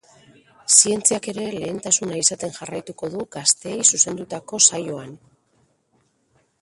[0.75, 5.15] Zientziak ere lehentasuna izaten jarraituko du gazteei zuzendutako saioan.